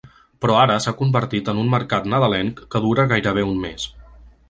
[0.45, 3.91] Però ara s’ha convertit en un mercat nadalenc que dura gairebé un mes.